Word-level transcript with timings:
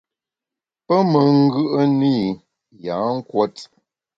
Pe 0.85 0.95
me 1.11 1.21
ngùe’ne 1.41 2.11
i 2.23 2.25
yâ 2.85 2.95
nkùot. 3.15 3.55